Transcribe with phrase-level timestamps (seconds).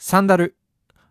[0.00, 0.54] サンダル。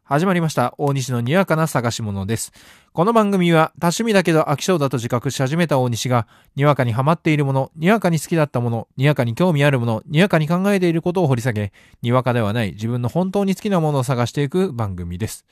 [0.05, 0.73] 始まりました。
[0.77, 2.53] 大西のにわかな探し物です。
[2.93, 6.25] この番組は多趣味だけど飽き性だと自覚し始めた大西が、
[6.55, 15.45] にわかにハマっているもの、にわかに好きだったもの、にわかに興味あるもの、にわかに考えていることを掘り下げ、にわかではない自分の本当に好きなものを探していく番組です。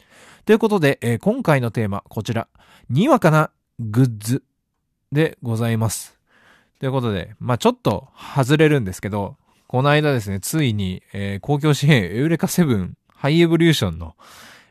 [0.45, 2.47] ということで、えー今回のテーマ、こちら。
[2.89, 4.43] にわかなグッズ
[5.11, 6.17] でございます。
[6.79, 9.35] ということで、まあちょっと外れるんですけど、
[9.67, 14.13] この間ですね、ついに、えー公共紙幣エウレカセブンハイエボリューションの、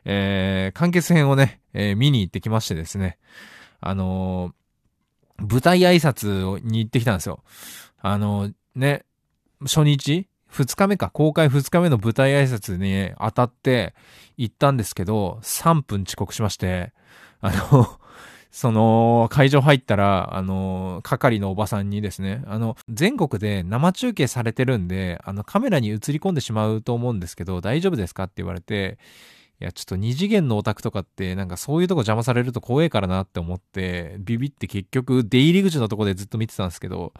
[0.04, 3.18] えー完結編をね、えー見に行ってきましてですね、
[3.80, 7.42] あのー舞台挨拶に行ってきたんですよ。
[8.00, 9.04] あのーね、
[9.62, 13.92] 初日2日目か、公開2日目の舞台挨拶に当たって
[14.36, 16.92] 行ったんですけど、3分遅刻しまして、
[17.40, 17.98] あの、
[18.54, 28.96] その、会場入ったら、あの、係のおばさんにですね、あの、全国で生中継されてるんで、あの、カメラに映り込んでしまうと思うんですけど、大丈夫ですかって言われて、
[29.60, 37.12] いや、ちょっと二次元のオタクとかって、なんかそういうとこ邪魔されると怖いからなって思って、ビビって結局、出入り口のとこでずっと見てたんですけど、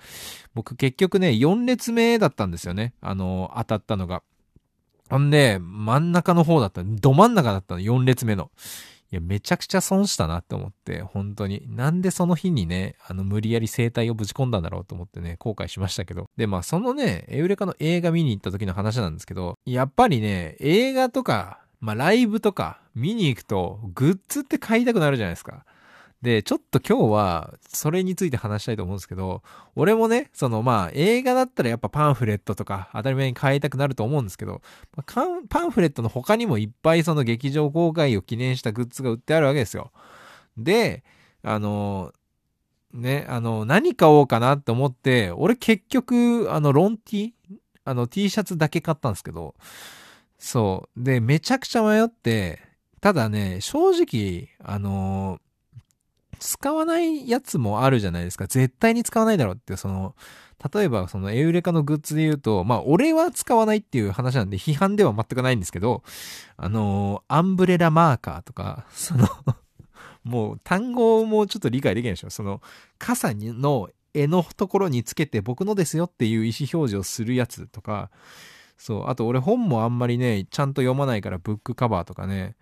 [0.54, 2.94] 僕結局ね、4列目だったんですよね。
[3.00, 4.22] あの、当たったのが。
[5.10, 6.84] ほんで、真ん中の方だった。
[6.84, 8.52] ど真ん中だったの、4列目の。
[9.14, 11.62] いや、めちゃくちゃ損したなって思って、本当に。
[11.68, 16.28] なんでその日にね、あの、無理やり生態をぶち込んだんだろうと思ってね、後悔しましたけど。
[16.36, 25.64] で、まあ、そのね、エウレカの映画見に行った時の話なんですけど、やっぱりね、映画とか、まあ、ライブとか見に行くと、グッズって買いたくなるじゃないですか。
[26.24, 29.42] で、ちょっと今日は、それについて話したいと思うんですけど、
[29.76, 34.62] 俺もね、そのまあ、映画だったらやっぱパンフレットとか当たり前に買いたくなると思うんですけど、
[35.04, 39.92] パンフレットの他にもいっぱいその劇場公開を記念したグッズが売ってあるわけですよ。
[40.56, 41.04] で、
[41.42, 42.10] あの、
[42.94, 47.34] ね、あの、何買おうかなって思って、俺結局、あの、ロン T?
[47.84, 49.54] あの、T シャツだけ買ったんですけど、
[50.38, 51.04] そう。
[51.04, 52.62] で、めちゃくちゃ迷って、
[53.02, 55.38] ただね、正直、あの
[56.46, 58.46] 使わないやつもあるじゃないですか。
[58.46, 60.14] 絶対に使わないだろうって、その、
[60.74, 66.02] 例えばそのエウレカのグッズで言うと、まあ俺は使わないっていう話なんで批判では全くないんですけど、
[66.58, 69.26] あのアンブレラマーカーとか、その、
[70.22, 72.30] もう単語もちょっと理解できないでしょ。
[72.30, 72.60] その、
[72.98, 78.10] 傘の絵のところにつけて僕のですよっていう意思表示をするやつとか、
[78.76, 82.54] そう、あと俺本もあんまりね、ちゃんと読まないからブックカバーとかね、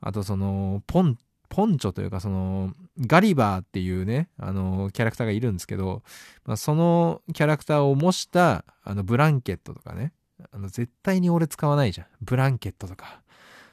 [0.00, 1.16] あとその、ポン、
[1.52, 6.02] ポンチョというかその、ガリバーっていうね、あの、キャラクターがいるんですけど、
[6.46, 10.14] まあ、そのキャラクターを模した、あの、ブランケットとかね、
[10.50, 12.06] あの、絶対に俺使わないじゃん。
[12.22, 13.20] ブランケットとか。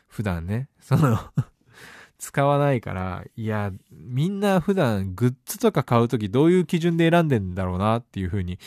[0.09, 1.17] 普段ね、その、
[2.19, 8.59] 使わないから、いや、みんな普段グッズとか買うときどういう基準で選んでんだろうなっていうふうに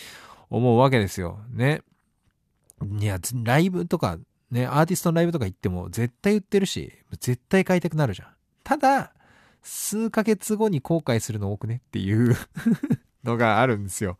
[0.49, 1.39] 思うわけですよ。
[1.51, 1.83] ね。
[2.99, 4.17] いや、ライブとか、
[4.51, 8.29] ね、アーティストのライブとか行っても絶対売ってるし、絶対買いたくなるじゃん。
[8.65, 9.13] ただ、
[9.63, 12.37] 数ヶ月後に後悔するの多くねっていう
[13.25, 14.19] のがあるんですよ。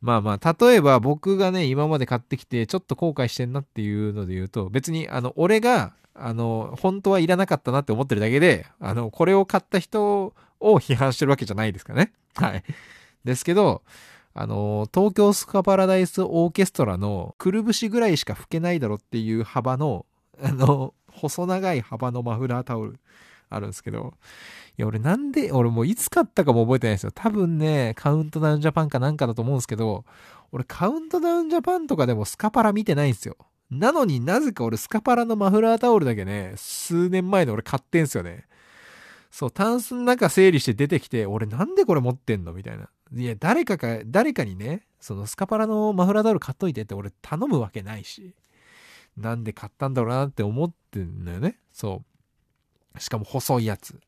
[0.00, 12.12] まあまあ、例えば僕がね、今まで買ってきてちょっと後悔してんなっていうので言うと、別にあの、俺が、あの、本当はいらなかったなって思ってるだけで、あの、これを買った人を批判してるわけじゃないですかね。
[12.34, 12.64] はい。
[13.24, 13.82] ですけど、
[14.34, 20.06] あの、東京スカパラダイスオーケストラのくるぶしぐらいしか吹けないだろっていう幅の、
[20.40, 23.00] あの、細長い幅のマフラータオル
[23.50, 24.14] あるんですけど、
[24.76, 27.12] いや、俺なんで、俺もういつ買ったかも覚えてないですよ。
[27.14, 30.04] 多分ね、カウントダウンジャパンかなんかだと思うんですけど、
[30.52, 33.36] 俺カウントダウンジャパンとかでもスカパラ見てないんですよ。
[33.70, 38.46] なのになぜか俺スカパラのマフラータオルだけね、数年前の俺買ってんすよね。
[39.30, 42.52] そう、タンスの中整理して出てきて、俺なんでこれ持ってんの？
[42.52, 42.88] みたいな。
[43.14, 48.34] いや、誰かか、誰かにね、そのスカパラのマフラータオル買っといてって俺頼むわけないし。
[49.16, 51.58] なんで買ったんだろうなって思ってんのよね。
[51.72, 52.07] そう。
[52.98, 54.00] しかも細いやつ。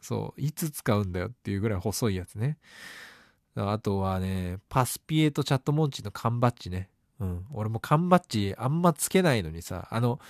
[0.00, 0.40] そう。
[0.40, 2.58] いつ使うんだよっていうぐらい細いやつね。
[3.56, 6.90] あとはね、パスピエとチャットモンチの缶バッジね。
[7.20, 7.46] うん。
[7.52, 10.20] 俺も缶バッジあんまつけないのにさ、あの、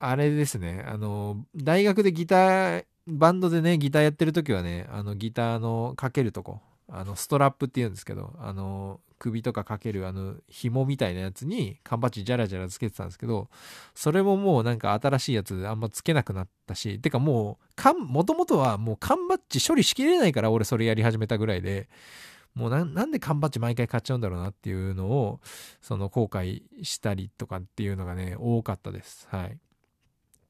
[0.00, 13.48] あれですね、あの、大学でギター、バンドでね、ギターやってる時はね、あの、ギターのかけるとこ、あの、ストラップって言うんですけど、あの、首とかかけるあの、紐みたいなやつに缶バッジジャラジャラつけてたんですけど、
[13.94, 21.88] それももうなんか新しいやつあんまつけなくなったし、てかもう、缶、もともとはもう缶バッジ処理しきれないから俺それやり始めたぐらいで、
[22.54, 25.40] もうなんで缶バッジ毎回買っちゃうんだろうなっていうのを、
[25.80, 29.26] その後悔したりとかっていうのがね、多かったです。
[29.30, 29.58] はい。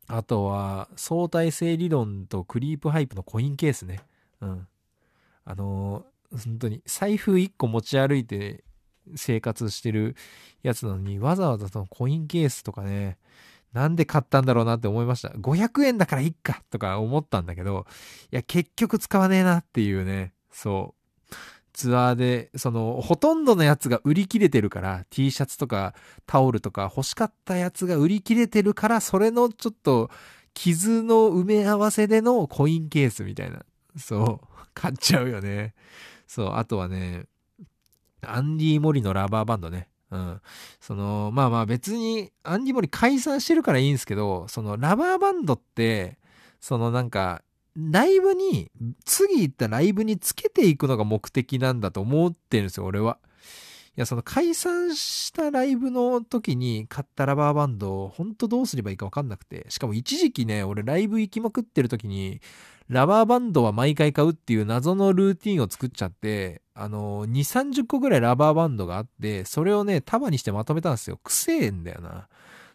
[0.09, 4.01] あとは、相対性理論とクリープハイプのコインケースね。
[4.41, 4.69] うん。
[5.45, 8.65] あのー本当に、財布1個持ち歩いて
[9.17, 10.17] 生活してる
[10.63, 13.19] やつなのに、わざわざそのコインケースとかね、
[13.73, 15.29] なんで買ったんだろうなって思いました。
[15.31, 17.87] 500円だからいっかとか思ったんだけど、
[18.33, 20.95] いや、結局使わねえなっていうね、そ
[21.31, 21.35] う。
[21.73, 25.93] ツアーで、その、ほとんどのやつが売り切れてるから、T シャツとか
[26.25, 30.09] タオルとか欲しかったやつが売り切れてるから、それのちょっと、
[30.55, 33.65] 傷の埋め合わせでのコインケースみたいな。
[33.99, 34.47] そう。
[34.73, 35.75] 買っちゃうよね。
[36.35, 36.55] そう。
[36.55, 37.27] あとはね、
[38.23, 39.89] アンディ・モリのラバーバンドね。
[40.11, 40.41] うん。
[40.81, 46.19] その、まあまあ別に、アンディ・モリ解散してるからいいんですけど、そのラバーバンドって、
[46.61, 47.43] そのなんか、
[47.77, 48.73] ライブに、
[49.05, 53.19] 次行ったライブにつけていくのが目的なんだと思ってるんですよ、俺は。
[53.97, 59.67] いや、その解散したライブの時に買ったラバーバンド、ほんとどうすればいいかわかんなくて。
[59.69, 62.41] しかも一時期ね、俺ライブ行きまくってる時に、
[62.89, 67.31] ラバーバンドは毎回買うっていう謎のルーティンを作っちゃって、あの、2、
[67.81, 71.19] 30個ぐらいラバーバンドがあって、それをね、束にしてまとめたんですよ。
[71.23, 72.29] くせえんだよな。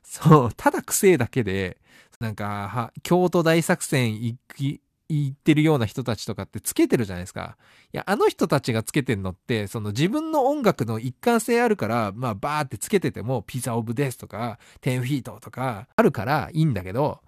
[0.04, 1.78] そう、ただくせえだけで、
[2.20, 7.58] なんか、京都大作戦行き、行ってるような人たちとかってつけてるじゃないですか。
[7.94, 17.22] いや、あの人たちがつけてんのって、その自分の音楽の一貫性あるから、まあバーってつけてても、ピザオブデスとか、10フィートとかあるからいいんだけど、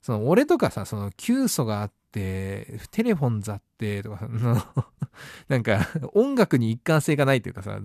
[0.00, 4.28] その俺とかさ、その急素があって、テレフォンズあってとか、
[5.48, 7.78] なんか音楽に一貫性がないというかさ、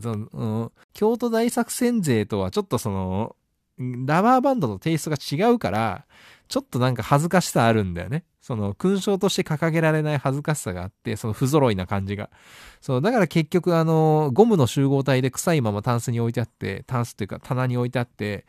[0.93, 3.35] 京都大作戦勢とはちょっとその、
[3.77, 6.05] ラバーバンドのテイストが違うから、
[6.47, 8.25] ちょっとなんか恥ずかしさあるんだよね。
[8.41, 12.29] その勲章として掲げられない恥ずかしさがあって、その不揃いな感じが。
[12.81, 18.45] そう、だから結局あの、ゴムの集合体で臭いままタンスに置いてあって、タンスっていうか棚に置いてあって、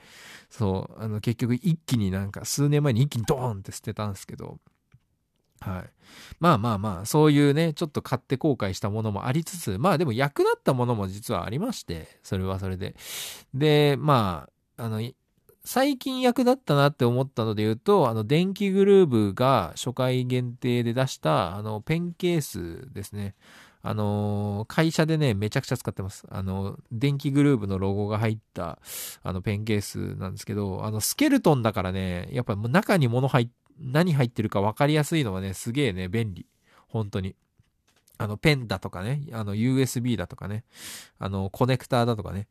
[0.48, 4.58] そう、あの結局一気になんか数年前に一気にドーンって捨てたんですけど、
[5.62, 5.90] はい。
[6.40, 12.94] まあまあまあ、そういうね、ちょっと買って後悔したものもありつつ、まあでも役立ったものも実はありまして、それはそれで。
[13.54, 15.00] で、まあ、あの、
[15.64, 23.34] 最近役立ったなって思ったので言うと、あの、電気グルーブが初回限定で出した、あの、ペンケースですね。
[23.84, 26.24] あの会社でね、めちゃくちゃ使ってます。
[26.30, 28.78] あの、電気グルーブのロゴが入った、
[29.24, 33.48] あの、ペンケースなんですけど、あの、スケルトンだからね、やっぱ中に物入っ、
[33.82, 36.46] 何入ってるか分かりやすいのはね、すげえね、便利。
[36.88, 37.36] 本当に。
[38.18, 40.64] あの、ペンだとかね、あの、USB だとかね、
[41.18, 42.46] あの、コネクターだとかね、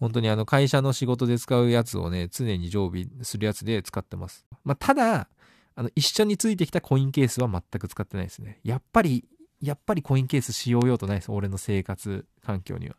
[0.00, 4.44] 本当にあの会社の仕事で使うやつをね、常に常備するやつで使ってます。
[4.64, 5.28] まあ、ただ、
[5.74, 8.58] あの、一緒についてきたコインケースは全く使ってないですね。
[8.64, 9.24] やっぱり、
[9.60, 11.30] やっぱりコインケース使用用途ないです。
[11.30, 12.96] 俺の生活環境には。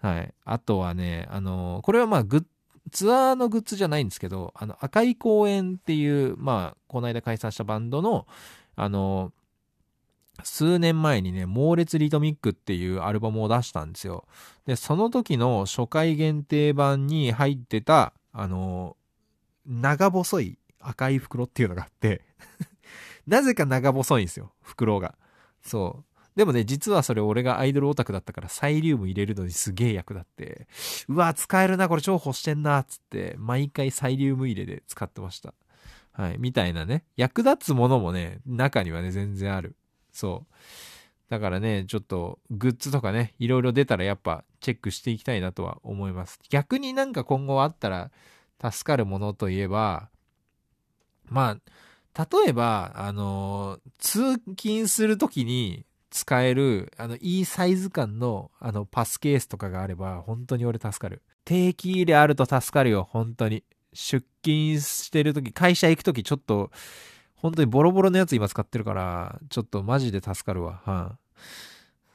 [0.00, 0.34] はい。
[0.44, 2.44] あとはね、あの、これはまあグッ、
[2.90, 8.26] ツアーのグッズじゃないんですけど、あの、赤い公園っていう、まあ、この間解散したバンドの、
[8.76, 9.32] あの、
[10.44, 14.26] 数年前にね、猛烈リトミックっていうアルバムを出したんですよ。
[14.66, 18.96] で、その時の初回限定版に入ってた、あの、
[19.66, 22.22] 長細い赤い袋っていうのがあって
[23.26, 25.16] なぜか長細いんですよ、袋が。
[25.62, 26.07] そう。
[26.38, 30.68] でもね、実はそれ俺がアイドルオタクだったからサイリウム入れるのにすげえ役立って、
[31.08, 35.52] うわ、使えるな、これ超欲してんな、つって、毎回サイリウム入れで使ってました。
[36.12, 39.74] はい、みたいなね、役立つものもね、中にはね、全然ある。
[40.12, 40.54] そう。
[41.28, 46.38] だからね、ちょっとグッズとかね、いろいろ出たらやっぱチェックしていきたいなとは思います。
[46.50, 48.12] 逆になんか今後あったら
[48.62, 50.08] 助かるものといえば、
[51.24, 51.58] ま
[52.14, 61.22] あ、例えば、あの、通勤するときに使える、あの、いいサイズ感の、あの、パスケースとかがあれば、本当に俺助かる。
[61.44, 63.64] 定期入れあると助かるよ、本当に。
[63.92, 66.70] 出勤してるとき、会社行くときちょっと、
[67.34, 70.80] 本当にボロボロのやつ今使ってるから、ちょっとマジで助かるわ。
[70.84, 71.18] はあ、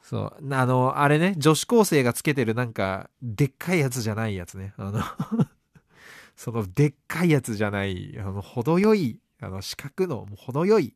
[0.02, 0.54] そう。
[0.54, 4.74] あの、あれね、女子高生がつけてるなんか、でっかいやつじゃないやつね。
[4.76, 5.00] あの
[6.36, 10.94] そのでっかいやつじゃない、あの、程よい、あの、四角の、程よい、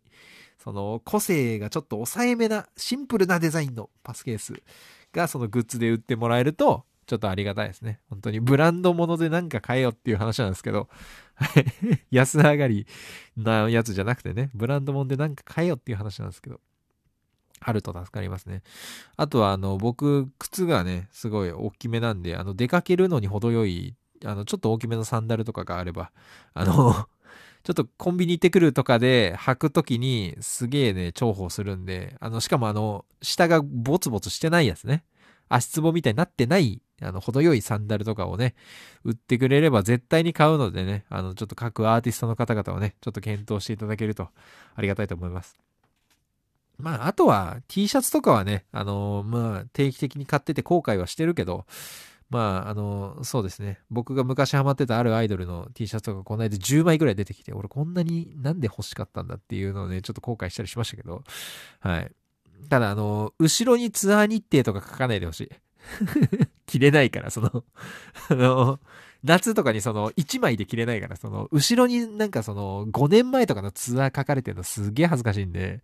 [0.69, 4.53] その、個性がちょっと抑えめな、シンプルなデザインのパスケース
[5.15, 8.01] が、そのグッズで売ってもらえると、ちょっとありがたいですね。
[8.11, 10.91] 本当にブランド物でなんか買えよっていう話なんですけど、
[12.13, 12.87] 安上がり
[13.35, 16.61] なやつじゃなくてね、ブランド物でなんか買えよっていう話なんですけど、
[17.61, 18.63] あると助かりますね。
[19.17, 26.13] あとは、あの、僕、靴がね、すごい大きめなんで、あの、出かけるのに程よい、あの、ちょっと大きめのサンダルとかがあれば、
[26.53, 27.09] あの、
[27.69, 35.05] ちょっとコンビニ行ってくるとかで履くときにすげえね、重宝するんで、あの、しかもあの、下がボツボツしてないやつね。
[35.51, 38.55] 足つぼみたいになってないあの、程よいサンダルとかをね、
[39.05, 44.31] 売ってくれれば絶対に買うのでね、あの、ちょっと各アーティストの方々をね、ちょっと検討していただけると
[44.75, 45.59] ありがたいと思います。
[46.79, 51.67] まあ、あとは T シャツとかはね、あのまあ、定期的に買ってて後悔はしてるけど、
[52.31, 53.81] まあ、あの、そうですね。
[53.91, 61.25] 僕が昔ハマってたあるアイドルの T シャツとかこの間10枚ぐらい出てきて、俺こんなになんで欲しかったんだっていうのをね、ちょっと後悔したりしましたけど、
[61.81, 62.13] はい。
[62.69, 65.51] ただ、あの、後ろにツアー日程とか書かないでほしい。
[66.67, 67.65] 着れないから、その
[68.29, 68.81] あの、
[69.25, 75.83] 夏とかにその1枚で着れないから、その、後ろになんかその5年前とかのツアー書かれてるのすげえ恥ずかしいんで、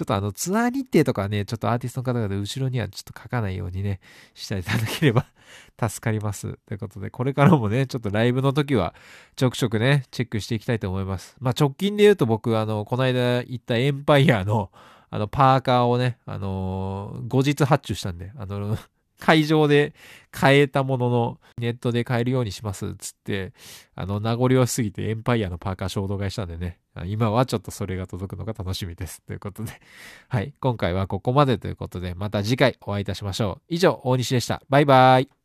[0.00, 4.00] ちょっとあのツアー日程とかね、ちょっとアーティストの方々後ろにはちょっと書かないようにね、
[4.32, 5.26] していただければ
[5.78, 6.58] 助かります。
[6.64, 8.94] ということで、これからもね、ちょっとライブの時は
[9.36, 11.36] ちょくちょくね、チェックしていきたいと思います。
[11.38, 14.70] まあ直近で言うと僕、あの、この間行ったエンパイアの、
[15.10, 18.78] あの、パーカーをね、あのー、後日発注したんで、あの、
[19.20, 19.94] 会場で
[20.30, 23.52] 買えたものの、ネットで買えるようにします、つって、
[23.94, 29.22] あの、名残惜しすぎてエンパイアのパーカー衝動買いしたんでね、今はちょっとそれが届くのが楽しみです。
[29.22, 29.72] ということで、
[30.28, 33.62] はい、今回はここまでということで、また次回お会いいたしましょう。
[33.68, 34.62] 以上、大西でした。
[34.68, 35.39] バイバイ。